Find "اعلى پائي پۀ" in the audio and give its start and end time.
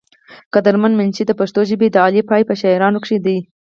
2.03-2.53